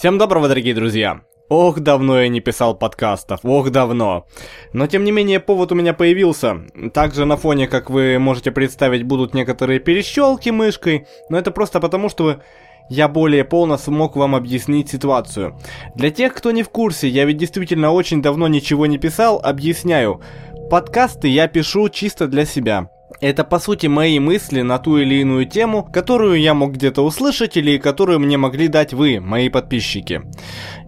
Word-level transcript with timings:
Всем 0.00 0.16
доброго, 0.16 0.48
дорогие 0.48 0.72
друзья! 0.72 1.20
Ох, 1.50 1.80
давно 1.80 2.22
я 2.22 2.28
не 2.28 2.40
писал 2.40 2.74
подкастов, 2.74 3.40
ох, 3.42 3.68
давно. 3.68 4.26
Но, 4.72 4.86
тем 4.86 5.04
не 5.04 5.12
менее, 5.12 5.40
повод 5.40 5.72
у 5.72 5.74
меня 5.74 5.92
появился. 5.92 6.62
Также 6.94 7.26
на 7.26 7.36
фоне, 7.36 7.68
как 7.68 7.90
вы 7.90 8.18
можете 8.18 8.50
представить, 8.50 9.02
будут 9.02 9.34
некоторые 9.34 9.78
перещелки 9.78 10.48
мышкой, 10.48 11.06
но 11.28 11.36
это 11.36 11.50
просто 11.50 11.80
потому, 11.80 12.08
что 12.08 12.40
я 12.88 13.08
более 13.08 13.44
полно 13.44 13.76
смог 13.76 14.16
вам 14.16 14.34
объяснить 14.34 14.88
ситуацию. 14.88 15.58
Для 15.94 16.10
тех, 16.10 16.32
кто 16.32 16.50
не 16.50 16.62
в 16.62 16.70
курсе, 16.70 17.06
я 17.06 17.26
ведь 17.26 17.36
действительно 17.36 17.90
очень 17.90 18.22
давно 18.22 18.48
ничего 18.48 18.86
не 18.86 18.96
писал, 18.96 19.38
объясняю. 19.44 20.22
Подкасты 20.70 21.28
я 21.28 21.46
пишу 21.46 21.90
чисто 21.90 22.26
для 22.26 22.46
себя. 22.46 22.88
Это 23.20 23.44
по 23.44 23.58
сути 23.58 23.86
мои 23.86 24.18
мысли 24.18 24.62
на 24.62 24.78
ту 24.78 24.98
или 24.98 25.16
иную 25.16 25.46
тему, 25.46 25.82
которую 25.84 26.40
я 26.40 26.54
мог 26.54 26.72
где-то 26.72 27.02
услышать 27.02 27.56
или 27.56 27.78
которую 27.78 28.20
мне 28.20 28.38
могли 28.38 28.68
дать 28.68 28.92
вы, 28.94 29.20
мои 29.20 29.48
подписчики. 29.48 30.22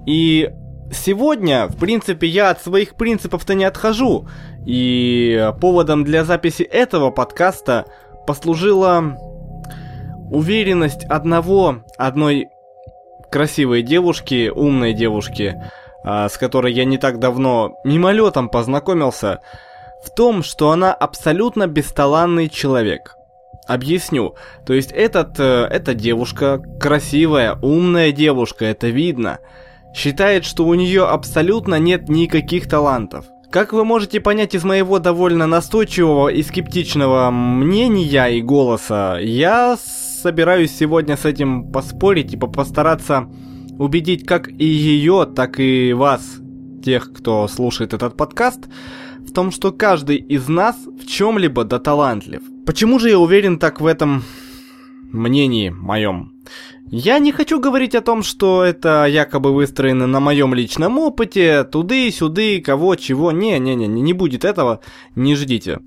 И 0.07 0.51
сегодня, 0.93 1.67
в 1.67 1.77
принципе, 1.77 2.27
я 2.27 2.51
от 2.51 2.63
своих 2.63 2.95
принципов-то 2.95 3.55
не 3.55 3.65
отхожу. 3.65 4.29
И 4.65 5.51
поводом 5.61 6.05
для 6.05 6.25
записи 6.25 6.63
этого 6.63 7.11
подкаста 7.11 7.87
послужила 8.27 9.19
уверенность 10.31 11.05
одного, 11.05 11.85
одной 11.99 12.49
красивой 13.31 13.83
девушки, 13.83 14.49
умной 14.49 14.93
девушки, 14.93 15.61
а, 16.05 16.29
с 16.29 16.39
которой 16.39 16.73
я 16.73 16.85
не 16.85 16.99
так 16.99 17.19
давно 17.19 17.77
мимолетом 17.85 18.49
познакомился, 18.49 19.41
в 20.05 20.15
том, 20.15 20.43
что 20.43 20.71
она 20.71 20.93
абсолютно 20.93 21.67
бесталанный 21.67 22.49
человек. 22.49 23.17
Объясню. 23.69 24.35
То 24.67 24.73
есть 24.73 24.91
этот, 24.93 25.39
э, 25.39 25.69
эта 25.71 25.95
девушка, 25.95 26.63
красивая, 26.81 27.57
умная 27.63 28.11
девушка, 28.11 28.65
это 28.65 28.89
видно, 28.89 29.39
считает, 29.95 30.45
что 30.45 30.67
у 30.67 30.75
нее 30.75 31.05
абсолютно 31.05 31.79
нет 31.79 32.09
никаких 32.09 32.69
талантов. 32.69 33.27
Как 33.51 33.73
вы 33.73 33.85
можете 33.85 34.19
понять 34.21 34.55
из 34.55 34.65
моего 34.65 34.99
довольно 34.99 35.47
настойчивого 35.47 36.29
и 36.29 36.43
скептичного 36.43 37.31
мнения 37.31 38.27
и 38.29 38.41
голоса, 38.41 39.19
я 39.21 39.77
собираюсь 40.23 40.75
сегодня 40.75 41.17
с 41.17 41.25
этим 41.25 41.71
поспорить 41.71 42.33
и 42.33 42.37
постараться 42.37 43.29
убедить 43.79 44.27
как 44.27 44.49
и 44.49 44.65
ее, 44.65 45.27
так 45.27 45.61
и 45.61 45.93
вас, 45.93 46.23
тех, 46.83 47.13
кто 47.13 47.47
слушает 47.49 47.93
этот 47.93 48.17
подкаст, 48.17 48.61
в 49.33 49.35
том, 49.35 49.51
что 49.51 49.73
каждый 49.73 50.17
из 50.17 50.47
нас 50.47 50.77
в 50.85 51.07
чем-либо 51.07 51.65
да 51.65 51.79
талантлив. 51.79 52.43
Почему 52.67 52.99
же 52.99 53.09
я 53.09 53.19
уверен 53.19 53.59
так 53.59 53.81
в 53.81 53.87
этом 53.87 54.25
мнении 55.11 55.71
моем? 55.71 56.35
Я 56.91 57.19
не 57.19 57.33
хочу 57.33 57.59
говорить 57.59 57.95
о 57.95 58.03
том, 58.03 58.23
что 58.23 58.63
это 58.63 59.07
якобы 59.07 59.55
выстроено 59.55 60.07
на 60.07 60.21
моем 60.21 60.53
личном 60.53 60.99
опыте, 60.99 61.65
туды-сюды, 61.65 62.61
кого, 62.61 62.95
чего, 62.97 63.33
не-не-не, 63.33 63.87
не 63.87 64.13
будет 64.13 64.45
этого, 64.45 64.81
не 65.17 65.35
ждите. 65.35 65.81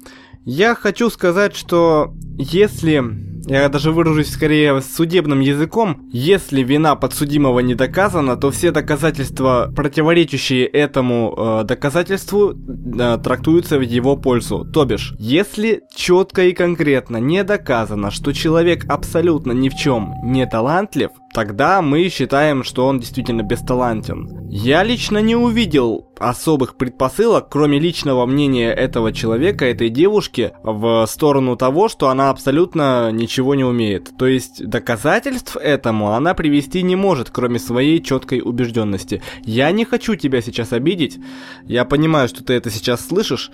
Я 0.43 0.73
хочу 0.73 1.11
сказать, 1.11 1.55
что 1.55 2.15
если 2.39 3.03
я 3.47 3.69
даже 3.69 3.91
выражусь 3.91 4.31
скорее 4.31 4.81
судебным 4.81 5.39
языком, 5.39 6.09
если 6.11 6.63
вина 6.63 6.95
подсудимого 6.95 7.59
не 7.59 7.75
доказана, 7.75 8.37
то 8.37 8.51
все 8.51 8.71
доказательства, 8.71 9.71
противоречащие 9.75 10.65
этому 10.65 11.33
э, 11.37 11.63
доказательству, 11.65 12.53
э, 12.53 13.17
трактуются 13.23 13.77
в 13.77 13.81
его 13.81 14.15
пользу. 14.17 14.65
То 14.65 14.85
бишь, 14.85 15.13
если 15.19 15.83
четко 15.95 16.45
и 16.45 16.53
конкретно 16.53 17.17
не 17.17 17.43
доказано, 17.43 18.11
что 18.11 18.33
человек 18.33 18.85
абсолютно 18.89 19.51
ни 19.51 19.69
в 19.69 19.75
чем 19.75 20.15
не 20.23 20.45
талантлив, 20.45 21.11
тогда 21.35 21.81
мы 21.81 22.07
считаем, 22.07 22.63
что 22.63 22.87
он 22.87 22.99
действительно 22.99 23.43
бесталантен. 23.43 24.47
Я 24.49 24.83
лично 24.83 25.17
не 25.17 25.35
увидел 25.35 26.07
особых 26.17 26.77
предпосылок, 26.77 27.49
кроме 27.49 27.77
личного 27.77 28.25
мнения 28.25 28.71
этого 28.71 29.11
человека, 29.11 29.65
этой 29.65 29.89
девушки, 29.89 30.53
в 30.63 31.05
сторону 31.07 31.57
того, 31.57 31.89
что 31.89 32.07
она 32.07 32.29
абсолютно 32.29 33.11
ничего 33.11 33.53
не 33.53 33.65
умеет. 33.65 34.17
То 34.17 34.27
есть 34.27 34.65
доказательств 34.65 35.57
этому 35.57 36.13
она 36.13 36.35
привести 36.35 36.81
не 36.83 36.95
может, 36.95 37.31
кроме 37.31 37.59
своей 37.59 38.01
четкой 38.01 38.41
убежденности. 38.41 39.21
Я 39.43 39.69
не 39.71 39.83
хочу 39.83 40.15
тебя 40.15 40.41
сейчас 40.41 40.71
обидеть, 40.71 41.17
я 41.65 41.83
понимаю, 41.83 42.29
что 42.29 42.45
ты 42.45 42.53
это 42.53 42.69
сейчас 42.69 43.05
слышишь, 43.05 43.51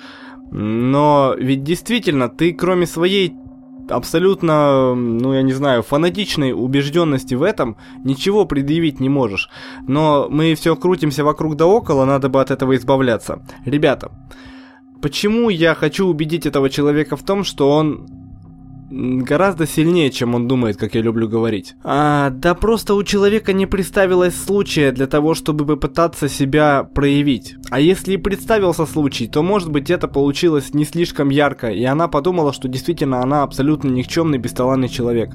но 0.51 1.33
ведь 1.35 1.63
действительно 1.63 2.29
ты 2.29 2.53
кроме 2.53 2.85
своей 2.85 3.33
абсолютно, 3.89 4.95
ну 4.95 5.33
я 5.33 5.41
не 5.41 5.53
знаю, 5.53 5.83
фанатичной 5.83 6.53
убежденности 6.53 7.35
в 7.35 7.43
этом 7.43 7.77
ничего 8.03 8.45
предъявить 8.45 8.99
не 8.99 9.09
можешь. 9.09 9.49
Но 9.87 10.27
мы 10.29 10.55
все 10.55 10.75
крутимся 10.75 11.23
вокруг 11.23 11.55
да 11.55 11.65
около, 11.65 12.05
надо 12.05 12.29
бы 12.29 12.41
от 12.41 12.51
этого 12.51 12.75
избавляться. 12.75 13.41
Ребята, 13.65 14.11
почему 15.01 15.49
я 15.49 15.75
хочу 15.75 16.07
убедить 16.07 16.45
этого 16.45 16.69
человека 16.69 17.15
в 17.15 17.23
том, 17.23 17.43
что 17.43 17.71
он 17.71 18.07
гораздо 18.91 19.65
сильнее, 19.65 20.09
чем 20.11 20.35
он 20.35 20.47
думает, 20.47 20.77
как 20.77 20.95
я 20.95 21.01
люблю 21.01 21.27
говорить. 21.27 21.75
А, 21.83 22.29
да 22.29 22.53
просто 22.53 22.93
у 22.93 23.03
человека 23.03 23.53
не 23.53 23.65
представилось 23.65 24.35
случая 24.35 24.91
для 24.91 25.07
того, 25.07 25.33
чтобы 25.33 25.65
попытаться 25.65 26.27
себя 26.27 26.83
проявить. 26.83 27.55
А 27.71 27.79
если 27.79 28.13
и 28.13 28.17
представился 28.17 28.85
случай, 28.85 29.29
то 29.29 29.41
может 29.41 29.71
быть 29.71 29.89
это 29.89 30.09
получилось 30.09 30.73
не 30.73 30.83
слишком 30.83 31.29
ярко, 31.29 31.69
и 31.69 31.85
она 31.85 32.09
подумала, 32.09 32.51
что 32.51 32.67
действительно 32.67 33.23
она 33.23 33.43
абсолютно 33.43 33.87
никчемный, 33.87 34.39
бесталанный 34.39 34.89
человек. 34.89 35.31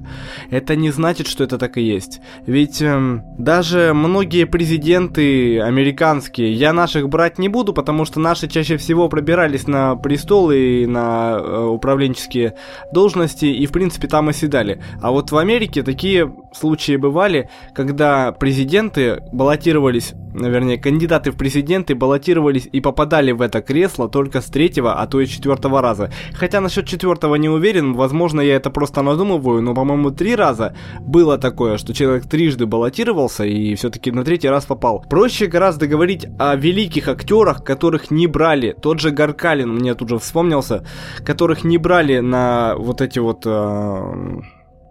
Это 0.51 0.77
не 0.77 0.91
значит, 0.91 1.29
что 1.29 1.45
это 1.45 1.57
так 1.57 1.79
и 1.79 1.83
есть. 1.83 2.21
Ведь 2.47 2.83
эм, 2.83 3.23
даже 3.39 3.93
многие 3.95 4.45
президенты 4.45 5.61
американские, 5.61 6.53
я 6.53 6.75
наших 6.75 7.09
брать 7.09 7.39
не 7.39 7.49
буду, 7.49 7.73
потому 7.73 8.05
что 8.05 8.21
наши 8.21 8.49
чаще 8.49 8.77
всего 8.77 9.09
пробирались 9.09 9.67
на 9.67 9.97
престолы 9.97 10.83
и 10.83 10.87
на 10.87 11.39
э, 11.39 11.65
управленческие 11.65 12.53
должности, 12.93 13.47
и, 13.47 13.65
в 13.65 13.73
принципе, 13.73 14.09
там 14.09 14.29
оседали. 14.29 14.83
А 15.01 15.11
вот 15.11 15.33
в 15.33 15.39
Америке 15.39 15.83
такие 15.83 16.31
случаи 16.53 16.97
бывали, 16.97 17.49
когда 17.75 18.33
президенты 18.33 19.23
баллотировались, 19.33 20.13
вернее, 20.39 20.79
кандидаты 20.79 21.31
в 21.31 21.37
президенты 21.37 21.95
баллотировались 21.95 22.69
и 22.71 22.81
попадали 22.81 23.33
в 23.33 23.41
это 23.41 23.61
кресло 23.61 24.09
только 24.09 24.41
с 24.41 24.47
третьего, 24.47 24.95
а 24.95 25.07
то 25.07 25.21
и 25.21 25.27
четвертого 25.27 25.81
раза. 25.81 26.11
Хотя 26.35 26.61
насчет 26.61 26.87
четвертого 26.87 27.37
не 27.37 27.49
уверен, 27.49 27.95
возможно, 27.95 28.41
я 28.41 28.57
это 28.57 28.71
просто 28.71 29.03
надумываю, 29.03 29.63
но, 29.63 29.75
по-моему, 29.75 30.11
три 30.11 30.35
раза 30.35 30.75
было 31.01 31.39
такое, 31.39 31.79
что 31.79 31.95
человек 31.95 32.27
трижды 32.27 32.67
баллотировался 32.67 33.45
и 33.45 33.75
все-таки 33.75 34.11
на 34.11 34.25
третий 34.25 34.49
раз 34.49 34.65
попал. 34.67 35.05
Проще 35.09 35.47
гораздо 35.47 35.87
говорить 35.87 36.27
о 36.39 36.55
великих 36.57 37.09
актерах, 37.09 37.65
которых 37.65 38.11
не 38.11 38.27
брали. 38.27 38.77
Тот 38.81 39.01
же 39.01 39.11
Гаркалин 39.11 39.69
мне 39.69 39.95
тут 39.95 40.09
же 40.09 40.19
вспомнился, 40.19 40.85
которых 41.25 41.65
не 41.65 41.79
брали 41.79 42.19
на 42.19 42.75
вот 42.77 43.01
эти 43.01 43.19
вот 43.19 43.43
э, 43.45 44.41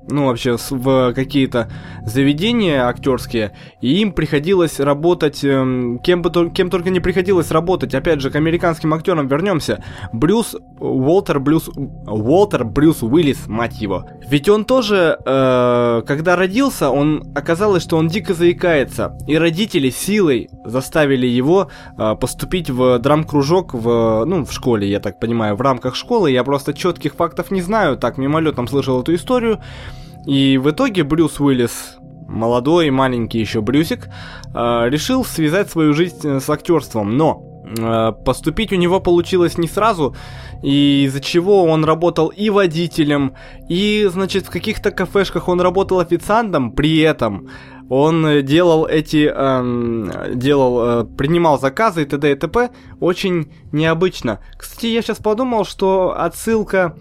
ну, 0.08 0.28
вообще, 0.28 0.58
в 0.70 1.14
какие-то 1.14 1.70
заведения 2.06 2.88
актерские, 2.88 3.54
и 3.82 4.02
им 4.02 4.12
приходилось 4.12 4.80
работать, 4.80 5.44
э, 5.44 5.98
кем, 6.04 6.22
бы, 6.22 6.50
кем 6.52 6.70
только 6.70 6.90
не 6.90 7.00
приходилось 7.00 7.52
работать. 7.52 7.96
Опять 7.96 8.22
же, 8.22 8.30
к 8.30 8.36
американским 8.36 8.94
актерам 8.94 9.28
вернемся. 9.28 9.84
Брюс 10.14 10.56
Уолтер 10.80 11.40
Брюс... 11.40 11.70
Уолтер 11.70 12.66
Брюс 12.66 13.02
Уиллис, 13.02 13.48
мать 13.48 13.82
его. 13.82 14.06
Ведь 14.28 14.48
он 14.50 14.66
тоже, 14.66 15.18
э, 15.26 16.04
когда 16.06 16.36
родился, 16.36 16.90
он 16.90 17.32
оказалось, 17.36 17.84
что 17.84 17.98
он 17.98 18.08
дико 18.08 18.34
заикается. 18.34 19.18
И 19.28 19.38
родители 19.38 19.90
силой 19.90 20.50
заставили 20.66 21.28
его 21.28 21.70
э, 21.98 22.16
поступить 22.16 22.70
в 22.70 23.00
драм-кружок 23.00 23.74
в, 23.74 24.26
ну, 24.26 24.46
в 24.46 24.52
школе, 24.52 24.90
я 24.90 25.00
так 25.00 25.20
понимаю, 25.20 25.56
в 25.56 25.62
рамках 25.62 25.96
школы. 25.96 26.32
Я 26.32 26.44
просто 26.44 26.74
четких 26.74 27.16
фактов 27.16 27.52
не 27.52 27.62
знаю, 27.62 27.98
так 27.98 28.18
мимолетом 28.18 28.68
слышал 28.68 29.02
эту 29.02 29.16
историю. 29.16 29.60
И 30.26 30.58
в 30.58 30.70
итоге 30.72 31.04
Брюс 31.04 31.40
Уиллис, 31.40 31.98
молодой, 32.28 32.90
маленький 32.90 33.40
еще 33.40 33.62
Брюсик, 33.62 34.08
э, 34.54 34.90
решил 34.90 35.24
связать 35.24 35.70
свою 35.70 35.94
жизнь 35.94 36.40
с 36.40 36.50
актерством. 36.50 37.18
Но 37.18 37.64
э, 37.78 38.12
поступить 38.26 38.72
у 38.74 38.76
него 38.76 39.00
получилось 39.00 39.58
не 39.58 39.68
сразу, 39.68 40.16
и 40.64 41.04
из-за 41.06 41.22
чего 41.22 41.64
он 41.66 41.86
работал 41.86 42.30
и 42.30 42.50
водителем, 42.50 43.36
и, 43.70 44.10
значит, 44.12 44.48
в 44.48 44.50
каких-то 44.50 44.92
кафешках 44.92 45.48
он 45.48 45.62
работал 45.62 46.00
официантом, 46.00 46.72
при 46.72 47.00
этом 47.00 47.50
он 47.90 48.44
делал 48.44 48.88
эти, 48.88 49.32
эм, 49.32 50.12
делал, 50.34 51.04
э, 51.04 51.06
принимал 51.06 51.60
заказы 51.60 52.02
и 52.02 52.06
т.д. 52.06 52.32
и 52.32 52.36
т.п. 52.36 52.72
очень 53.00 53.52
необычно. 53.72 54.40
Кстати, 54.58 54.88
я 54.88 55.04
сейчас 55.04 55.18
подумал, 55.18 55.66
что 55.66 56.16
отсылка 56.18 56.96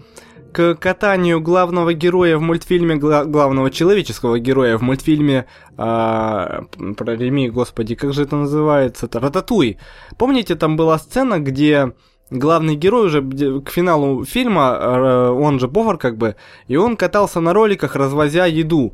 к 0.55 0.75
катанию 0.75 1.41
главного 1.41 1.93
героя 1.93 2.37
в 2.37 2.41
мультфильме, 2.41 2.95
гла- 2.95 3.25
главного 3.25 3.69
человеческого 3.69 4.39
героя 4.39 4.77
в 4.77 4.81
мультфильме 4.81 5.47
э, 5.71 5.75
про 5.77 7.15
Реми, 7.15 7.49
господи, 7.49 7.95
как 7.95 8.13
же 8.13 8.23
это 8.23 8.37
называется-то? 8.37 9.19
Рататуй. 9.19 9.77
Помните, 10.17 10.55
там 10.55 10.77
была 10.77 10.97
сцена, 10.97 11.39
где 11.39 11.91
главный 12.29 12.75
герой 12.75 13.07
уже 13.07 13.21
к 13.61 13.69
финалу 13.69 14.23
фильма, 14.23 14.77
э, 14.79 15.29
он 15.29 15.59
же 15.59 15.67
повар 15.67 15.97
как 15.97 16.15
бы, 16.15 16.37
и 16.69 16.77
он 16.77 16.95
катался 16.95 17.41
на 17.41 17.51
роликах, 17.51 17.97
развозя 17.97 18.45
еду. 18.45 18.93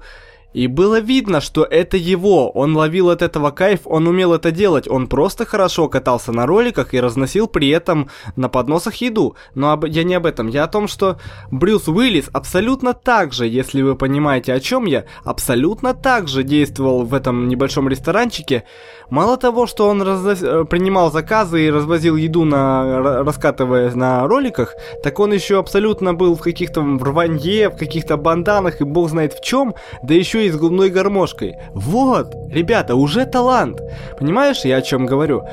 И 0.53 0.67
было 0.67 0.99
видно, 0.99 1.39
что 1.39 1.63
это 1.63 1.97
его, 1.97 2.49
он 2.49 2.75
ловил 2.75 3.09
от 3.09 3.21
этого 3.21 3.51
кайф, 3.51 3.81
он 3.85 4.07
умел 4.07 4.33
это 4.33 4.51
делать, 4.51 4.87
он 4.87 5.07
просто 5.07 5.45
хорошо 5.45 5.87
катался 5.87 6.31
на 6.33 6.45
роликах 6.45 6.93
и 6.93 6.99
разносил 6.99 7.47
при 7.47 7.69
этом 7.69 8.09
на 8.35 8.49
подносах 8.49 8.95
еду. 8.95 9.35
Но 9.55 9.71
об... 9.71 9.85
я 9.85 10.03
не 10.03 10.15
об 10.15 10.25
этом, 10.25 10.47
я 10.47 10.65
о 10.65 10.67
том, 10.67 10.87
что 10.87 11.17
Брюс 11.51 11.87
Уиллис 11.87 12.29
абсолютно 12.33 12.93
так 12.93 13.31
же, 13.31 13.47
если 13.47 13.81
вы 13.81 13.95
понимаете 13.95 14.53
о 14.53 14.59
чем 14.59 14.85
я, 14.85 15.05
абсолютно 15.23 15.93
так 15.93 16.27
же 16.27 16.43
действовал 16.43 17.03
в 17.03 17.13
этом 17.13 17.47
небольшом 17.47 17.87
ресторанчике. 17.87 18.65
Мало 19.09 19.37
того, 19.37 19.67
что 19.67 19.87
он 19.87 20.01
разнос... 20.01 20.41
Э, 20.41 20.65
принимал 20.65 21.11
заказы 21.11 21.65
и 21.65 21.71
развозил 21.71 22.17
еду, 22.17 22.43
на... 22.43 23.23
раскатывая 23.23 23.93
на 23.95 24.27
роликах, 24.27 24.75
так 25.01 25.19
он 25.19 25.31
еще 25.31 25.59
абсолютно 25.59 26.13
был 26.13 26.35
в 26.35 26.41
каких-то 26.41 26.81
рванье, 26.81 27.69
в 27.69 27.77
каких-то 27.77 28.17
банданах 28.17 28.81
и 28.81 28.83
бог 28.83 29.09
знает 29.09 29.33
в 29.33 29.41
чем, 29.41 29.75
да 30.03 30.13
еще 30.13 30.40
и 30.41 30.51
с 30.51 30.57
губной 30.57 30.89
гармошкой. 30.89 31.57
Вот, 31.73 32.35
ребята, 32.49 32.95
уже 32.95 33.25
талант. 33.25 33.81
Понимаешь, 34.19 34.65
я 34.65 34.77
о 34.77 34.81
чем 34.81 35.05
говорю? 35.05 35.43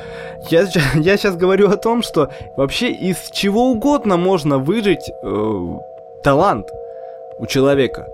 Я, 0.49 0.67
я 0.95 1.17
сейчас 1.17 1.35
говорю 1.35 1.69
о 1.69 1.77
том, 1.77 2.03
что 2.03 2.29
вообще 2.57 2.91
из 2.91 3.29
чего 3.31 3.71
угодно 3.71 4.17
можно 4.17 4.57
выжить 4.57 5.09
э, 5.23 5.77
талант 6.23 6.67
у 7.39 7.45
человека. 7.45 8.07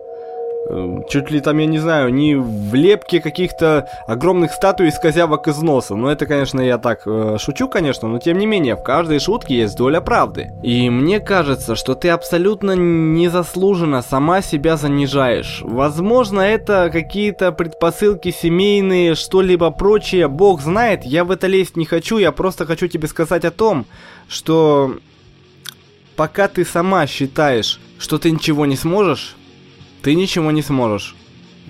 Эм, 0.67 1.03
чуть 1.07 1.29
ли 1.29 1.41
там, 1.41 1.59
я 1.59 1.67
не 1.67 1.77
знаю, 1.77 2.11
не 2.11 2.35
в 2.35 2.73
лепке 2.73 3.21
каких-то 3.21 3.87
огромных 4.07 4.51
статуй 4.51 4.87
из 4.87 4.97
козявок 4.97 5.47
из 5.47 5.61
носа. 5.61 5.95
Ну, 5.95 6.07
это, 6.07 6.25
конечно, 6.25 6.59
я 6.59 6.79
так 6.79 7.03
э, 7.05 7.37
шучу, 7.39 7.69
конечно, 7.69 8.07
но 8.07 8.17
тем 8.17 8.39
не 8.39 8.47
менее, 8.47 8.75
в 8.75 8.81
каждой 8.81 9.19
шутке 9.19 9.57
есть 9.57 9.77
доля 9.77 10.01
правды. 10.01 10.51
И 10.63 10.89
мне 10.89 11.19
кажется, 11.19 11.75
что 11.75 11.93
ты 11.93 12.09
абсолютно 12.09 12.71
незаслуженно 12.71 14.01
сама 14.01 14.41
себя 14.41 14.75
занижаешь. 14.75 15.61
Возможно, 15.63 16.41
это 16.41 16.89
какие-то 16.91 17.51
предпосылки 17.51 18.31
семейные, 18.31 19.13
что-либо 19.13 19.69
прочее, 19.69 20.27
бог 20.27 20.61
знает, 20.61 21.05
я 21.05 21.25
в 21.25 21.31
это 21.31 21.45
лезть 21.45 21.77
не 21.77 21.85
хочу, 21.85 22.17
я 22.17 22.31
просто 22.31 22.65
хочу 22.65 22.87
тебе 22.87 23.07
сказать 23.07 23.45
о 23.45 23.51
том, 23.51 23.85
что 24.27 24.95
пока 26.15 26.47
ты 26.47 26.65
сама 26.65 27.05
считаешь, 27.05 27.79
что 27.99 28.17
ты 28.17 28.31
ничего 28.31 28.65
не 28.65 28.75
сможешь, 28.75 29.35
ты 30.05 30.13
ничего 30.13 30.51
не 30.51 30.61
сможешь. 30.61 31.15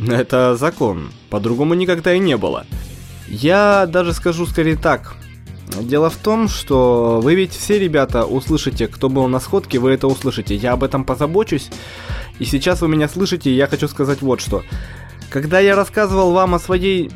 Это 0.05 0.57
закон. 0.57 1.09
По-другому 1.29 1.73
никогда 1.73 2.13
и 2.13 2.19
не 2.19 2.35
было. 2.35 2.65
Я 3.29 3.85
даже 3.87 4.11
скажу 4.11 4.45
скорее 4.45 4.75
так. 4.75 5.15
Дело 5.81 6.09
в 6.09 6.17
том, 6.17 6.49
что 6.49 7.21
вы 7.23 7.35
ведь 7.35 7.53
все, 7.53 7.79
ребята, 7.79 8.25
услышите, 8.25 8.87
кто 8.87 9.07
был 9.07 9.29
на 9.29 9.39
сходке, 9.39 9.79
вы 9.79 9.91
это 9.91 10.07
услышите. 10.07 10.53
Я 10.53 10.73
об 10.73 10.83
этом 10.83 11.05
позабочусь. 11.05 11.69
И 12.37 12.43
сейчас 12.43 12.81
вы 12.81 12.89
меня 12.89 13.07
слышите, 13.07 13.49
и 13.49 13.55
я 13.55 13.67
хочу 13.67 13.87
сказать 13.87 14.21
вот 14.21 14.41
что. 14.41 14.63
Когда 15.29 15.61
я 15.61 15.73
рассказывал 15.73 16.33
вам 16.33 16.55
о 16.55 16.59
своей 16.59 17.11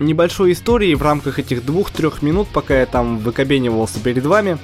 небольшой 0.00 0.54
истории 0.54 0.96
в 0.96 1.02
рамках 1.02 1.38
этих 1.38 1.64
двух-трех 1.64 2.20
минут, 2.20 2.48
пока 2.52 2.80
я 2.80 2.86
там 2.86 3.18
выкобенивался 3.18 4.00
перед 4.00 4.26
вами, 4.26 4.58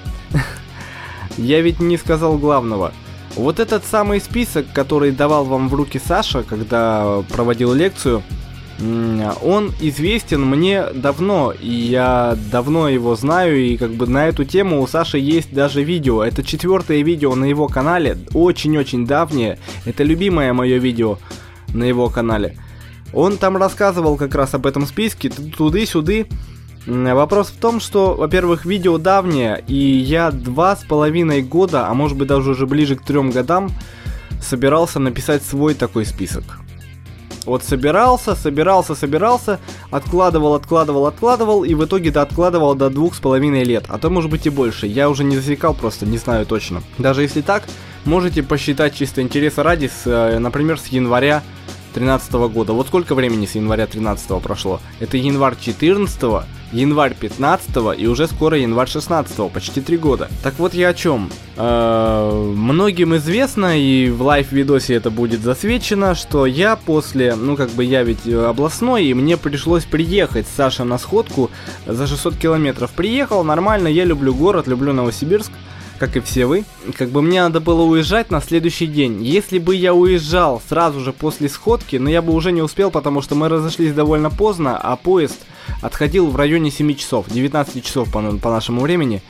я 1.37 1.61
ведь 1.61 1.79
не 1.79 1.97
сказал 1.97 2.37
главного– 2.37 2.93
вот 3.37 3.61
этот 3.61 3.85
самый 3.85 4.21
список, 4.21 4.67
который 4.73 5.11
давал 5.11 5.45
вам 5.45 5.69
в 5.69 5.75
руки 5.75 6.01
Саша, 6.05 6.43
когда 6.43 7.23
проводил 7.31 7.73
лекцию, 7.73 8.23
он 9.43 9.73
известен 9.81 10.45
мне 10.45 10.85
давно, 10.93 11.53
и 11.53 11.71
я 11.71 12.37
давно 12.51 12.89
его 12.89 13.15
знаю, 13.15 13.57
и 13.59 13.77
как 13.77 13.93
бы 13.93 14.07
на 14.09 14.27
эту 14.27 14.45
тему 14.45 14.83
у 14.83 14.87
Саши 14.87 15.19
есть 15.19 15.55
даже 15.55 15.85
видео. 15.85 16.25
Это 16.25 16.43
четвертое 16.43 17.03
видео 17.03 17.35
на 17.37 17.45
его 17.45 17.69
канале, 17.69 18.19
очень-очень 18.33 19.07
давнее. 19.07 19.59
Это 19.85 20.03
любимое 20.03 20.53
мое 20.53 20.79
видео 20.79 21.19
на 21.69 21.85
его 21.85 22.09
канале. 22.09 22.57
Он 23.13 23.37
там 23.37 23.57
рассказывал 23.57 24.17
как 24.17 24.35
раз 24.35 24.55
об 24.55 24.67
этом 24.67 24.87
списке, 24.87 25.31
туды-сюды. 25.31 26.27
Вопрос 26.87 27.49
в 27.49 27.59
том, 27.59 27.81
что, 27.81 28.15
во-первых, 28.15 28.67
видео 28.67 28.99
давнее, 28.99 29.65
и 29.67 29.75
я 29.75 30.31
два 30.31 30.77
с 30.77 30.85
половиной 30.85 31.43
года, 31.43 31.89
а 31.89 31.95
может 31.95 32.19
быть 32.19 32.29
даже 32.29 32.51
уже 32.51 32.67
ближе 32.67 32.97
к 32.97 33.03
трем 33.03 33.31
годам, 33.31 33.71
собирался 34.43 34.99
написать 34.99 35.43
свой 35.43 35.75
такой 35.75 36.05
список. 36.05 36.45
Вот 37.47 37.63
собирался, 37.63 38.35
собирался, 38.35 38.95
собирался, 38.95 39.61
откладывал, 39.91 40.55
откладывал, 40.55 41.07
откладывал, 41.07 41.65
и 41.65 41.75
в 41.75 41.85
итоге 41.85 42.11
до 42.11 42.23
откладывал 42.23 42.75
до 42.75 42.89
двух 42.89 43.15
с 43.15 43.19
половиной 43.19 43.65
лет, 43.65 43.85
а 43.89 43.99
то 43.99 44.09
может 44.09 44.31
быть 44.31 44.47
и 44.47 44.51
больше. 44.51 44.87
Я 44.87 45.11
уже 45.11 45.25
не 45.25 45.37
засекал, 45.37 45.75
просто 45.75 46.07
не 46.07 46.17
знаю 46.17 46.47
точно. 46.47 46.83
Даже 46.99 47.23
если 47.23 47.43
так, 47.43 47.65
можете 48.05 48.43
посчитать 48.43 48.95
чисто 48.95 49.21
интереса 49.21 49.63
ради, 49.63 49.89
с, 49.89 50.07
э, 50.07 50.39
например, 50.39 50.79
с 50.79 50.87
января 50.87 51.43
2013 51.93 52.33
года. 52.49 52.73
Вот 52.73 52.87
сколько 52.87 53.15
времени 53.15 53.47
с 53.47 53.55
января 53.55 53.87
13 53.87 54.41
прошло? 54.43 54.81
Это 55.01 55.17
январь 55.19 55.57
14, 55.61 56.45
январь 56.75 57.15
15 57.15 57.99
и 57.99 58.07
уже 58.07 58.27
скоро 58.27 58.59
январь 58.59 58.89
16, 58.89 59.51
почти 59.53 59.81
3 59.81 59.97
года. 59.97 60.29
Так 60.43 60.55
вот 60.59 60.75
я 60.75 60.89
о 60.89 60.95
чем. 60.95 61.31
Э, 61.57 62.53
многим 62.57 63.17
известно, 63.17 63.79
и 63.79 64.11
в 64.11 64.23
лайв-видосе 64.23 64.95
это 64.95 65.11
будет 65.11 65.41
засвечено, 65.41 66.15
что 66.15 66.47
я 66.47 66.77
после, 66.77 67.37
ну 67.37 67.57
как 67.57 67.71
бы 67.71 67.85
я 67.85 68.03
ведь 68.03 68.27
областной, 68.27 69.05
и 69.05 69.15
мне 69.15 69.37
пришлось 69.37 69.85
приехать 69.85 70.47
с 70.47 70.57
Сашей 70.57 70.85
на 70.85 70.99
сходку 70.99 71.51
за 71.87 72.07
600 72.07 72.37
километров. 72.37 72.91
Приехал, 72.91 73.45
нормально, 73.45 73.89
я 73.89 74.05
люблю 74.05 74.35
город, 74.35 74.67
люблю 74.67 74.93
Новосибирск 74.93 75.53
как 75.99 76.17
и 76.17 76.21
все 76.21 76.47
вы. 76.47 76.65
Как 76.97 77.11
бы 77.11 77.23
мне 77.23 77.43
надо 77.43 77.61
было 77.61 77.83
уезжать 77.83 78.31
на 78.31 78.41
следующий 78.41 78.87
день. 78.87 79.23
Если 79.23 79.59
бы 79.59 79.75
я 79.75 79.95
уезжал 79.95 80.63
сразу 80.69 81.01
же 81.01 81.13
после 81.13 81.49
сходки, 81.49 81.97
но 81.97 82.11
я 82.11 82.23
бы 82.23 82.33
уже 82.33 82.53
не 82.53 82.63
успел, 82.63 82.91
потому 82.91 83.23
что 83.23 83.35
мы 83.35 83.49
разошлись 83.49 83.93
довольно 83.93 84.31
поздно, 84.31 84.79
а 84.79 84.97
поезд 84.97 85.47
отходил 85.83 86.29
в 86.29 86.37
районе 86.37 86.71
7 86.71 86.95
часов, 86.95 87.27
19 87.29 87.85
часов 87.85 88.13
по, 88.13 88.21
по 88.21 88.51
нашему 88.51 88.81
времени. 88.81 89.23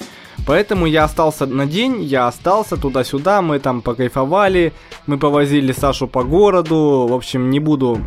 Поэтому 0.46 0.86
я 0.86 1.04
остался 1.04 1.46
на 1.46 1.66
день, 1.66 2.02
я 2.02 2.26
остался 2.26 2.76
туда-сюда, 2.76 3.40
мы 3.40 3.60
там 3.60 3.82
покайфовали, 3.82 4.72
мы 5.06 5.16
повозили 5.16 5.72
Сашу 5.72 6.06
по 6.06 6.24
городу, 6.24 7.06
в 7.08 7.14
общем, 7.14 7.50
не 7.50 7.60
буду 7.60 8.00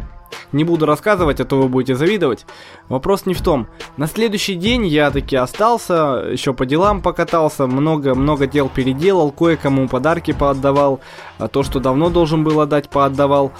не 0.51 0.63
буду 0.63 0.85
рассказывать, 0.85 1.39
а 1.39 1.45
то 1.45 1.57
вы 1.57 1.67
будете 1.67 1.95
завидовать. 1.95 2.45
Вопрос 2.89 3.25
не 3.25 3.33
в 3.33 3.41
том. 3.41 3.67
На 3.97 4.07
следующий 4.07 4.55
день 4.55 4.85
я 4.85 5.11
таки 5.11 5.35
остался, 5.35 6.25
еще 6.31 6.53
по 6.53 6.65
делам 6.65 7.01
покатался, 7.01 7.67
много-много 7.67 8.47
дел 8.47 8.69
переделал, 8.69 9.31
кое-кому 9.31 9.87
подарки 9.87 10.31
поотдавал, 10.31 10.99
а 11.37 11.47
то, 11.47 11.63
что 11.63 11.79
давно 11.79 12.09
должен 12.09 12.43
был 12.43 12.61
отдать, 12.61 12.89
поотдавал. 12.89 13.51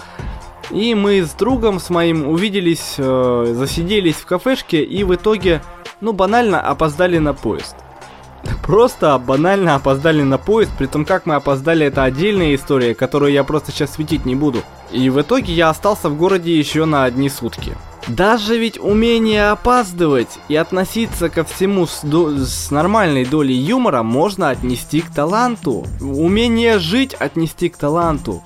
И 0.71 0.95
мы 0.95 1.21
с 1.21 1.31
другом 1.31 1.79
с 1.79 1.89
моим 1.89 2.27
увиделись, 2.27 2.95
э, 2.97 3.53
засиделись 3.55 4.15
в 4.15 4.25
кафешке 4.25 4.83
и 4.83 5.03
в 5.03 5.15
итоге, 5.15 5.61
ну 6.01 6.11
банально, 6.11 6.59
опоздали 6.59 7.17
на 7.19 7.33
поезд. 7.33 7.75
Просто 8.63 9.17
банально 9.17 9.75
опоздали 9.75 10.23
на 10.23 10.37
поезд, 10.37 10.71
при 10.77 10.87
том 10.87 11.05
как 11.05 11.25
мы 11.25 11.35
опоздали, 11.35 11.85
это 11.85 12.03
отдельная 12.03 12.53
история, 12.55 12.95
которую 12.95 13.31
я 13.31 13.43
просто 13.43 13.71
сейчас 13.71 13.93
светить 13.93 14.25
не 14.25 14.35
буду. 14.35 14.59
И 14.91 15.09
в 15.09 15.21
итоге 15.21 15.53
я 15.53 15.69
остался 15.69 16.09
в 16.09 16.17
городе 16.17 16.57
еще 16.57 16.85
на 16.85 17.03
одни 17.03 17.29
сутки. 17.29 17.75
Даже 18.07 18.57
ведь 18.57 18.79
умение 18.79 19.49
опаздывать 19.49 20.39
и 20.47 20.55
относиться 20.55 21.29
ко 21.29 21.43
всему 21.43 21.85
с, 21.85 22.01
до 22.03 22.29
с 22.45 22.71
нормальной 22.71 23.25
долей 23.25 23.55
юмора 23.55 24.01
можно 24.01 24.49
отнести 24.49 25.01
к 25.01 25.13
таланту. 25.13 25.85
Умение 25.99 26.79
жить 26.79 27.13
отнести 27.13 27.67
к 27.67 27.75
таланту. 27.75 28.41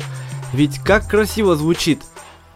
Ведь 0.51 0.79
как 0.79 1.07
красиво 1.07 1.55
звучит 1.55 2.01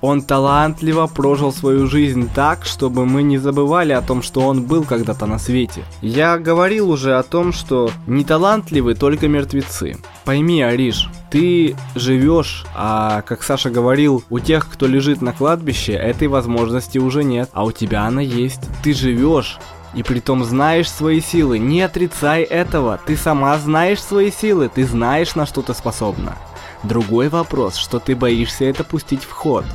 он 0.01 0.21
талантливо 0.21 1.07
прожил 1.07 1.51
свою 1.51 1.87
жизнь 1.87 2.29
так, 2.33 2.65
чтобы 2.65 3.05
мы 3.05 3.23
не 3.23 3.37
забывали 3.37 3.91
о 3.93 4.01
том, 4.01 4.21
что 4.21 4.41
он 4.41 4.63
был 4.63 4.83
когда-то 4.83 5.25
на 5.25 5.39
свете. 5.39 5.83
Я 6.01 6.37
говорил 6.37 6.89
уже 6.91 7.17
о 7.17 7.23
том, 7.23 7.53
что 7.53 7.89
не 8.05 8.23
талантливы 8.23 8.93
только 8.95 9.27
мертвецы. 9.27 9.97
Пойми, 10.23 10.61
Ариш, 10.61 11.09
ты 11.31 11.75
живешь, 11.95 12.65
а 12.75 13.21
как 13.21 13.41
Саша 13.43 13.69
говорил, 13.69 14.23
у 14.29 14.39
тех, 14.39 14.67
кто 14.69 14.85
лежит 14.85 15.21
на 15.21 15.33
кладбище, 15.33 15.93
этой 15.93 16.27
возможности 16.27 16.97
уже 16.97 17.23
нет, 17.23 17.49
а 17.53 17.63
у 17.63 17.71
тебя 17.71 18.03
она 18.03 18.21
есть. 18.21 18.61
Ты 18.83 18.93
живешь, 18.93 19.59
и 19.95 20.03
при 20.03 20.19
том 20.19 20.43
знаешь 20.43 20.91
свои 20.91 21.21
силы. 21.21 21.57
Не 21.57 21.81
отрицай 21.81 22.43
этого. 22.43 22.99
Ты 23.05 23.15
сама 23.15 23.57
знаешь 23.57 24.03
свои 24.03 24.29
силы. 24.29 24.69
Ты 24.73 24.85
знаешь, 24.85 25.35
на 25.35 25.45
что 25.45 25.61
ты 25.61 25.73
способна. 25.73 26.35
Другой 26.83 27.29
вопрос, 27.29 27.77
что 27.77 27.99
ты 27.99 28.15
боишься 28.15 28.65
это 28.65 28.83
пустить 28.83 29.23
в 29.23 29.31
ход 29.31 29.65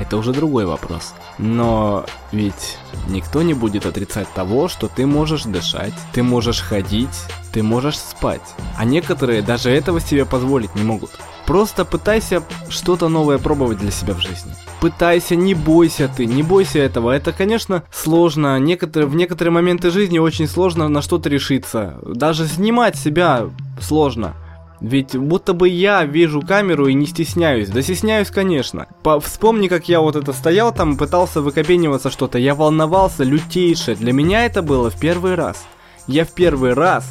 это 0.00 0.16
уже 0.16 0.32
другой 0.32 0.66
вопрос. 0.66 1.14
Но 1.38 2.04
ведь 2.32 2.78
никто 3.08 3.42
не 3.42 3.54
будет 3.54 3.86
отрицать 3.86 4.28
того, 4.32 4.68
что 4.68 4.88
ты 4.88 5.06
можешь 5.06 5.44
дышать, 5.44 5.94
ты 6.12 6.22
можешь 6.22 6.60
ходить, 6.60 7.08
ты 7.52 7.62
можешь 7.62 7.98
спать. 7.98 8.54
А 8.78 8.84
некоторые 8.84 9.42
даже 9.42 9.70
этого 9.70 10.00
себе 10.00 10.24
позволить 10.24 10.74
не 10.74 10.82
могут. 10.82 11.10
Просто 11.46 11.84
пытайся 11.84 12.42
что-то 12.68 13.08
новое 13.08 13.38
пробовать 13.38 13.78
для 13.78 13.90
себя 13.90 14.14
в 14.14 14.20
жизни. 14.20 14.54
Пытайся, 14.80 15.34
не 15.36 15.54
бойся 15.54 16.08
ты, 16.16 16.24
не 16.24 16.42
бойся 16.42 16.78
этого. 16.78 17.10
Это, 17.10 17.32
конечно, 17.32 17.82
сложно. 17.92 18.58
Некоторые, 18.58 19.08
в 19.08 19.14
некоторые 19.14 19.52
моменты 19.52 19.90
жизни 19.90 20.18
очень 20.18 20.46
сложно 20.46 20.88
на 20.88 21.02
что-то 21.02 21.28
решиться. 21.28 21.98
Даже 22.04 22.46
снимать 22.46 22.96
себя 22.96 23.50
сложно. 23.80 24.34
Ведь 24.80 25.14
будто 25.16 25.52
бы 25.52 25.68
я 25.68 26.04
вижу 26.04 26.40
камеру 26.40 26.86
и 26.86 26.94
не 26.94 27.06
стесняюсь. 27.06 27.68
Да 27.68 27.82
стесняюсь, 27.82 28.30
конечно. 28.30 28.86
По 29.02 29.20
вспомни, 29.20 29.68
как 29.68 29.88
я 29.88 30.00
вот 30.00 30.16
это 30.16 30.32
стоял 30.32 30.72
там, 30.72 30.96
пытался 30.96 31.42
выкопениваться 31.42 32.10
что-то. 32.10 32.38
Я 32.38 32.54
волновался 32.54 33.22
лютейше. 33.22 33.94
Для 33.94 34.12
меня 34.12 34.46
это 34.46 34.62
было 34.62 34.90
в 34.90 34.98
первый 34.98 35.34
раз. 35.34 35.66
Я 36.06 36.24
в 36.24 36.32
первый 36.32 36.72
раз 36.72 37.04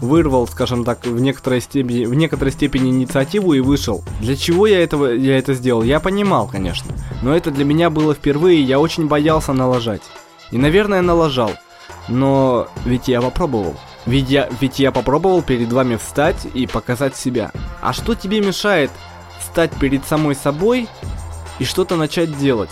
вырвал, 0.00 0.46
скажем 0.46 0.84
так, 0.84 1.06
в 1.06 1.18
некоторой 1.20 1.60
степени, 1.60 2.04
в 2.04 2.14
некоторой 2.14 2.52
степени 2.52 2.90
инициативу 2.90 3.54
и 3.54 3.60
вышел. 3.60 4.04
Для 4.20 4.36
чего 4.36 4.66
я 4.66 4.82
этого, 4.82 5.06
я 5.06 5.38
это 5.38 5.54
сделал? 5.54 5.82
Я 5.82 6.00
понимал, 6.00 6.46
конечно. 6.46 6.94
Но 7.22 7.34
это 7.34 7.50
для 7.50 7.64
меня 7.64 7.88
было 7.88 8.14
впервые, 8.14 8.62
я 8.62 8.78
очень 8.78 9.08
боялся 9.08 9.52
налажать. 9.52 10.02
И, 10.50 10.58
наверное, 10.58 11.00
налажал. 11.00 11.52
Но 12.08 12.68
ведь 12.84 13.08
я 13.08 13.22
попробовал. 13.22 13.76
Ведь 14.06 14.28
я, 14.28 14.48
ведь 14.60 14.78
я 14.78 14.92
попробовал 14.92 15.42
перед 15.42 15.72
вами 15.72 15.96
встать 15.96 16.46
и 16.52 16.66
показать 16.66 17.16
себя. 17.16 17.52
А 17.80 17.92
что 17.92 18.14
тебе 18.14 18.40
мешает 18.40 18.90
встать 19.40 19.72
перед 19.72 20.04
самой 20.04 20.34
собой 20.34 20.88
и 21.58 21.64
что-то 21.64 21.96
начать 21.96 22.36
делать? 22.38 22.70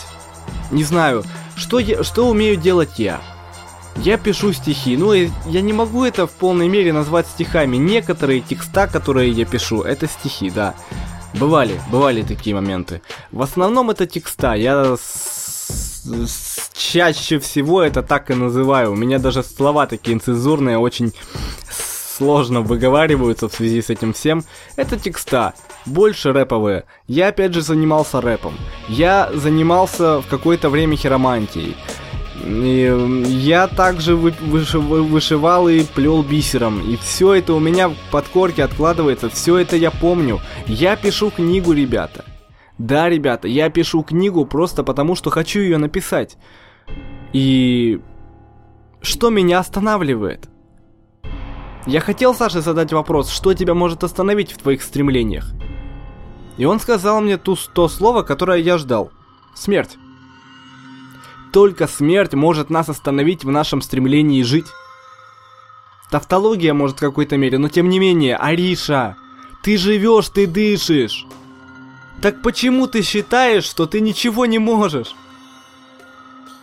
Не 0.70 0.84
знаю, 0.84 1.24
что, 1.56 1.78
я, 1.78 2.02
что 2.02 2.28
умею 2.28 2.56
делать 2.56 2.98
я? 2.98 3.20
Я 3.96 4.16
пишу 4.16 4.52
стихи, 4.52 4.96
ну 4.96 5.12
я 5.12 5.60
не 5.60 5.72
могу 5.72 6.04
это 6.04 6.26
в 6.26 6.30
полной 6.30 6.68
мере 6.68 6.92
назвать 6.92 7.26
стихами. 7.26 7.76
Некоторые 7.76 8.40
текста, 8.40 8.86
которые 8.86 9.30
я 9.30 9.44
пишу, 9.44 9.82
это 9.82 10.08
стихи, 10.08 10.50
да. 10.50 10.74
Бывали, 11.34 11.80
бывали 11.90 12.22
такие 12.22 12.54
моменты. 12.54 13.02
В 13.30 13.42
основном 13.42 13.90
это 13.90 14.06
текста. 14.06 14.54
Я 14.54 14.96
с, 14.96 16.02
с, 16.04 16.51
чаще 16.82 17.38
всего 17.38 17.82
это 17.82 18.02
так 18.02 18.30
и 18.30 18.34
называю. 18.34 18.92
У 18.92 18.96
меня 18.96 19.18
даже 19.18 19.42
слова 19.42 19.86
такие 19.86 20.14
инцензурные, 20.14 20.78
очень 20.78 21.12
сложно 22.16 22.60
выговариваются 22.60 23.48
в 23.48 23.54
связи 23.54 23.80
с 23.80 23.90
этим 23.90 24.12
всем. 24.12 24.44
Это 24.76 24.98
текста, 24.98 25.54
больше 25.86 26.32
рэповые. 26.32 26.84
Я 27.06 27.28
опять 27.28 27.54
же 27.54 27.62
занимался 27.62 28.20
рэпом. 28.20 28.54
Я 28.88 29.30
занимался 29.32 30.20
в 30.20 30.26
какое-то 30.28 30.70
время 30.70 30.96
хиромантией. 30.96 31.76
И 32.44 33.24
я 33.28 33.68
также 33.68 34.16
вы, 34.16 34.34
выш, 34.40 34.74
вышивал 34.74 35.68
и 35.68 35.84
плел 35.84 36.22
бисером. 36.22 36.80
И 36.80 36.96
все 36.96 37.34
это 37.34 37.54
у 37.54 37.60
меня 37.60 37.88
в 37.88 37.96
подкорке 38.10 38.64
откладывается, 38.64 39.28
все 39.28 39.58
это 39.58 39.76
я 39.76 39.92
помню. 39.92 40.40
Я 40.66 40.96
пишу 40.96 41.30
книгу, 41.30 41.72
ребята. 41.72 42.24
Да, 42.78 43.08
ребята, 43.08 43.46
я 43.46 43.70
пишу 43.70 44.02
книгу 44.02 44.44
просто 44.44 44.82
потому, 44.82 45.14
что 45.14 45.30
хочу 45.30 45.60
ее 45.60 45.78
написать. 45.78 46.36
И 47.32 48.00
что 49.00 49.30
меня 49.30 49.58
останавливает? 49.58 50.48
Я 51.86 52.00
хотел 52.00 52.34
Саше 52.34 52.60
задать 52.60 52.92
вопрос, 52.92 53.30
что 53.30 53.54
тебя 53.54 53.74
может 53.74 54.04
остановить 54.04 54.52
в 54.52 54.58
твоих 54.58 54.82
стремлениях? 54.82 55.52
И 56.58 56.64
он 56.64 56.78
сказал 56.78 57.20
мне 57.20 57.38
ту, 57.38 57.56
то 57.74 57.88
слово, 57.88 58.22
которое 58.22 58.58
я 58.58 58.78
ждал. 58.78 59.10
Смерть. 59.54 59.96
Только 61.52 61.86
смерть 61.86 62.34
может 62.34 62.70
нас 62.70 62.88
остановить 62.88 63.44
в 63.44 63.50
нашем 63.50 63.82
стремлении 63.82 64.42
жить. 64.42 64.66
Тавтология 66.10 66.74
может 66.74 66.98
в 66.98 67.00
какой-то 67.00 67.36
мере, 67.36 67.58
но 67.58 67.68
тем 67.68 67.88
не 67.88 67.98
менее, 67.98 68.36
Ариша, 68.36 69.16
ты 69.62 69.76
живешь, 69.78 70.28
ты 70.28 70.46
дышишь. 70.46 71.26
Так 72.20 72.42
почему 72.42 72.86
ты 72.86 73.02
считаешь, 73.02 73.64
что 73.64 73.86
ты 73.86 74.00
ничего 74.00 74.46
не 74.46 74.58
можешь? 74.58 75.14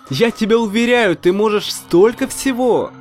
Я 0.10 0.32
тебя 0.32 0.58
уверяю, 0.58 1.16
ты 1.16 1.32
можешь 1.32 1.72
столько 1.72 2.28
всего. 2.28 2.92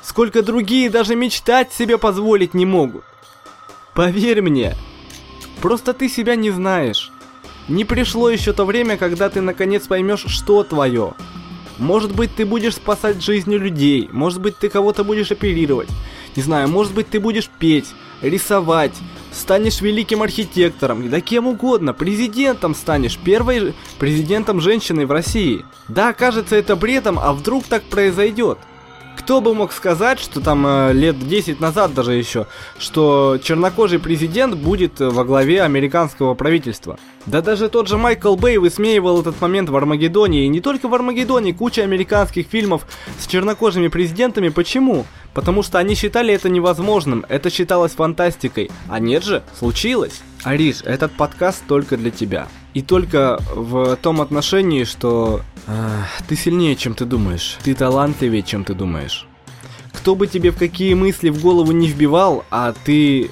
Сколько 0.00 0.42
другие 0.42 0.90
даже 0.90 1.16
мечтать 1.16 1.72
себе 1.72 1.98
позволить 1.98 2.54
не 2.54 2.64
могут. 2.64 3.04
Поверь 3.94 4.42
мне, 4.42 4.76
просто 5.60 5.92
ты 5.92 6.08
себя 6.08 6.36
не 6.36 6.50
знаешь. 6.50 7.10
Не 7.68 7.84
пришло 7.84 8.30
еще 8.30 8.52
то 8.52 8.64
время, 8.64 8.96
когда 8.96 9.28
ты 9.28 9.40
наконец 9.40 9.88
поймешь, 9.88 10.24
что 10.28 10.62
твое. 10.62 11.14
Может 11.78 12.14
быть, 12.14 12.34
ты 12.34 12.46
будешь 12.46 12.76
спасать 12.76 13.22
жизни 13.22 13.56
людей, 13.56 14.08
может 14.12 14.40
быть, 14.40 14.56
ты 14.56 14.68
кого-то 14.68 15.04
будешь 15.04 15.30
оперировать. 15.30 15.88
Не 16.36 16.42
знаю, 16.42 16.68
может 16.68 16.94
быть, 16.94 17.08
ты 17.08 17.20
будешь 17.20 17.50
петь, 17.58 17.92
рисовать, 18.22 18.94
станешь 19.32 19.80
великим 19.80 20.22
архитектором, 20.22 21.08
да 21.08 21.20
кем 21.20 21.46
угодно, 21.46 21.92
президентом 21.92 22.74
станешь, 22.74 23.18
первой 23.18 23.74
президентом 23.98 24.60
женщиной 24.60 25.06
в 25.06 25.12
России. 25.12 25.64
Да, 25.88 26.12
кажется 26.12 26.56
это 26.56 26.76
бредом, 26.76 27.18
а 27.18 27.32
вдруг 27.32 27.64
так 27.64 27.82
произойдет? 27.84 28.58
Кто 29.18 29.40
бы 29.40 29.52
мог 29.52 29.72
сказать, 29.72 30.20
что 30.20 30.40
там 30.40 30.64
э, 30.66 30.92
лет 30.92 31.18
10 31.18 31.60
назад 31.60 31.92
даже 31.92 32.14
еще, 32.14 32.46
что 32.78 33.38
чернокожий 33.42 33.98
президент 33.98 34.54
будет 34.54 35.00
во 35.00 35.24
главе 35.24 35.62
американского 35.62 36.34
правительства? 36.34 36.98
Да 37.26 37.42
даже 37.42 37.68
тот 37.68 37.88
же 37.88 37.98
Майкл 37.98 38.36
Бэй 38.36 38.56
высмеивал 38.56 39.20
этот 39.20 39.38
момент 39.40 39.68
в 39.68 39.76
Армагеддоне, 39.76 40.44
и 40.44 40.48
не 40.48 40.60
только 40.60 40.88
в 40.88 40.94
Армагеддоне, 40.94 41.52
куча 41.52 41.82
американских 41.82 42.46
фильмов 42.46 42.86
с 43.18 43.26
чернокожими 43.26 43.88
президентами. 43.88 44.48
Почему? 44.48 45.04
Потому 45.38 45.62
что 45.62 45.78
они 45.78 45.94
считали 45.94 46.34
это 46.34 46.48
невозможным, 46.48 47.24
это 47.28 47.48
считалось 47.48 47.92
фантастикой. 47.92 48.72
А 48.88 48.98
нет 48.98 49.22
же, 49.22 49.44
случилось. 49.56 50.20
Ариш, 50.42 50.82
этот 50.82 51.12
подкаст 51.12 51.62
только 51.68 51.96
для 51.96 52.10
тебя. 52.10 52.48
И 52.74 52.82
только 52.82 53.40
в 53.54 53.94
том 54.02 54.20
отношении, 54.20 54.82
что 54.82 55.42
э, 55.68 56.00
ты 56.26 56.34
сильнее, 56.34 56.74
чем 56.74 56.94
ты 56.94 57.04
думаешь. 57.04 57.56
Ты 57.62 57.76
талантливее, 57.76 58.42
чем 58.42 58.64
ты 58.64 58.74
думаешь. 58.74 59.28
Кто 59.92 60.16
бы 60.16 60.26
тебе 60.26 60.50
в 60.50 60.58
какие 60.58 60.94
мысли 60.94 61.28
в 61.28 61.40
голову 61.40 61.70
не 61.70 61.86
вбивал, 61.86 62.44
а 62.50 62.74
ты 62.84 63.30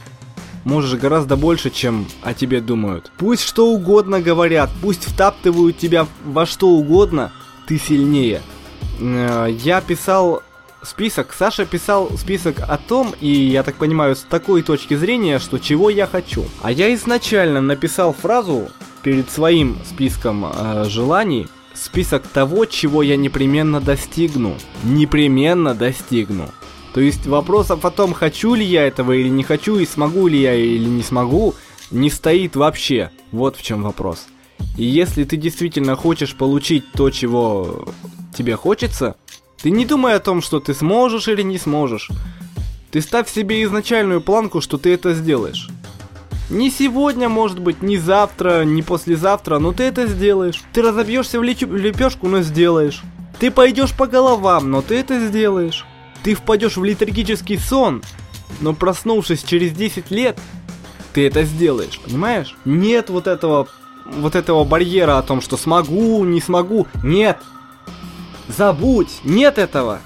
можешь 0.62 0.96
гораздо 1.00 1.34
больше, 1.34 1.70
чем 1.70 2.06
о 2.22 2.34
тебе 2.34 2.60
думают. 2.60 3.10
Пусть 3.18 3.42
что 3.42 3.66
угодно 3.72 4.20
говорят, 4.20 4.70
пусть 4.80 5.02
втаптывают 5.02 5.76
тебя 5.76 6.06
во 6.24 6.46
что 6.46 6.68
угодно, 6.68 7.32
ты 7.66 7.80
сильнее. 7.80 8.42
Э, 9.00 9.48
я 9.50 9.80
писал 9.80 10.44
список, 10.86 11.34
Саша 11.36 11.66
писал 11.66 12.10
список 12.16 12.60
о 12.60 12.78
том, 12.78 13.14
и 13.20 13.28
я 13.28 13.62
так 13.62 13.74
понимаю, 13.76 14.16
с 14.16 14.22
такой 14.22 14.62
точки 14.62 14.94
зрения, 14.94 15.38
что 15.38 15.58
чего 15.58 15.90
я 15.90 16.06
хочу. 16.06 16.44
А 16.62 16.70
я 16.70 16.94
изначально 16.94 17.60
написал 17.60 18.12
фразу 18.12 18.68
перед 19.02 19.30
своим 19.30 19.78
списком 19.84 20.46
э, 20.46 20.84
желаний, 20.88 21.48
список 21.74 22.26
того, 22.26 22.64
чего 22.64 23.02
я 23.02 23.16
непременно 23.16 23.80
достигну. 23.80 24.54
Непременно 24.84 25.74
достигну. 25.74 26.48
То 26.94 27.00
есть 27.00 27.26
вопросов 27.26 27.84
о 27.84 27.90
том, 27.90 28.14
хочу 28.14 28.54
ли 28.54 28.64
я 28.64 28.86
этого 28.86 29.12
или 29.12 29.28
не 29.28 29.44
хочу, 29.44 29.78
и 29.78 29.84
смогу 29.86 30.28
ли 30.28 30.40
я 30.40 30.54
или 30.54 30.88
не 30.88 31.02
смогу, 31.02 31.54
не 31.90 32.10
стоит 32.10 32.56
вообще. 32.56 33.10
Вот 33.32 33.56
в 33.56 33.62
чем 33.62 33.82
вопрос. 33.82 34.26
И 34.78 34.84
если 34.84 35.24
ты 35.24 35.36
действительно 35.36 35.94
хочешь 35.94 36.34
получить 36.34 36.90
то, 36.92 37.10
чего 37.10 37.88
тебе 38.36 38.56
хочется, 38.56 39.16
ты 39.62 39.70
не 39.70 39.84
думай 39.84 40.14
о 40.14 40.20
том, 40.20 40.42
что 40.42 40.60
ты 40.60 40.74
сможешь 40.74 41.28
или 41.28 41.42
не 41.42 41.58
сможешь. 41.58 42.10
Ты 42.90 43.00
ставь 43.00 43.30
себе 43.30 43.62
изначальную 43.64 44.20
планку, 44.20 44.60
что 44.60 44.78
ты 44.78 44.92
это 44.92 45.14
сделаешь. 45.14 45.68
Не 46.48 46.70
сегодня, 46.70 47.28
может 47.28 47.58
быть, 47.58 47.82
не 47.82 47.98
завтра, 47.98 48.64
не 48.64 48.82
послезавтра, 48.82 49.58
но 49.58 49.72
ты 49.72 49.82
это 49.84 50.06
сделаешь. 50.06 50.62
Ты 50.72 50.82
разобьешься 50.82 51.40
в, 51.40 51.42
лепешку, 51.42 52.28
но 52.28 52.42
сделаешь. 52.42 53.02
Ты 53.40 53.50
пойдешь 53.50 53.96
по 53.96 54.06
головам, 54.06 54.70
но 54.70 54.80
ты 54.80 54.94
это 54.96 55.18
сделаешь. 55.26 55.84
Ты 56.22 56.34
впадешь 56.34 56.76
в 56.76 56.84
литургический 56.84 57.58
сон, 57.58 58.02
но 58.60 58.74
проснувшись 58.74 59.42
через 59.42 59.72
10 59.72 60.10
лет, 60.10 60.38
ты 61.12 61.26
это 61.26 61.42
сделаешь, 61.42 61.98
понимаешь? 61.98 62.56
Нет 62.64 63.10
вот 63.10 63.26
этого, 63.26 63.68
вот 64.04 64.36
этого 64.36 64.64
барьера 64.64 65.18
о 65.18 65.22
том, 65.22 65.40
что 65.40 65.56
смогу, 65.56 66.24
не 66.24 66.40
смогу. 66.40 66.86
Нет. 67.02 67.38
Забудь, 68.48 69.20
нет 69.24 69.58
этого. 69.58 70.00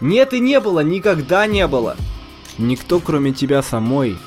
Нет 0.00 0.32
и 0.32 0.40
не 0.40 0.60
было, 0.60 0.80
никогда 0.80 1.46
не 1.46 1.66
было. 1.66 1.96
Никто, 2.58 3.00
кроме 3.00 3.32
тебя 3.32 3.62
самой, 3.62 4.18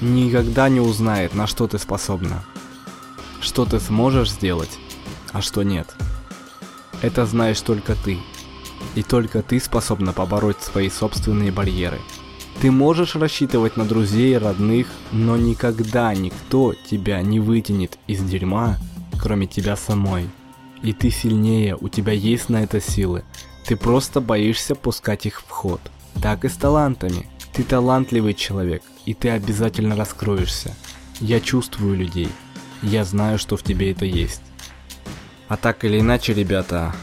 никогда 0.00 0.68
не 0.68 0.80
узнает, 0.80 1.34
на 1.34 1.46
что 1.46 1.66
ты 1.66 1.78
способна. 1.78 2.44
Что 3.40 3.64
ты 3.64 3.80
сможешь 3.80 4.30
сделать, 4.30 4.78
а 5.32 5.40
что 5.40 5.62
нет. 5.62 5.94
Это 7.00 7.26
знаешь 7.26 7.60
только 7.60 7.94
ты. 7.94 8.18
И 8.94 9.02
только 9.02 9.42
ты 9.42 9.58
способна 9.58 10.12
побороть 10.12 10.60
свои 10.60 10.90
собственные 10.90 11.50
барьеры. 11.50 11.98
Ты 12.60 12.70
можешь 12.70 13.16
рассчитывать 13.16 13.76
на 13.76 13.84
друзей, 13.84 14.36
родных, 14.36 14.86
но 15.10 15.36
никогда 15.36 16.14
никто 16.14 16.74
тебя 16.88 17.20
не 17.22 17.40
вытянет 17.40 17.98
из 18.06 18.22
дерьма, 18.22 18.78
кроме 19.20 19.46
тебя 19.46 19.76
самой. 19.76 20.28
И 20.82 20.92
ты 20.92 21.10
сильнее, 21.10 21.76
у 21.76 21.88
тебя 21.88 22.12
есть 22.12 22.48
на 22.48 22.62
это 22.62 22.80
силы. 22.80 23.22
Ты 23.66 23.76
просто 23.76 24.20
боишься 24.20 24.74
пускать 24.74 25.26
их 25.26 25.40
в 25.40 25.48
ход. 25.48 25.80
Так 26.20 26.44
и 26.44 26.48
с 26.48 26.56
талантами. 26.56 27.26
Ты 27.52 27.62
талантливый 27.62 28.34
человек, 28.34 28.82
и 29.04 29.14
ты 29.14 29.30
обязательно 29.30 29.94
раскроешься. 29.94 30.74
Я 31.20 31.40
чувствую 31.40 31.96
людей. 31.96 32.28
Я 32.82 33.04
знаю, 33.04 33.38
что 33.38 33.56
в 33.56 33.62
тебе 33.62 33.92
это 33.92 34.04
есть. 34.04 34.42
А 35.48 35.56
так 35.56 35.84
или 35.84 36.00
иначе, 36.00 36.32
ребята, 36.32 36.94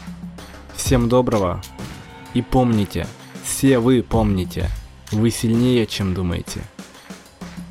всем 0.74 1.08
доброго. 1.08 1.62
И 2.34 2.42
помните, 2.42 3.06
все 3.44 3.78
вы 3.78 4.02
помните, 4.02 4.68
вы 5.12 5.30
сильнее, 5.30 5.86
чем 5.86 6.14
думаете. 6.14 6.62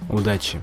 Удачи! 0.10 0.60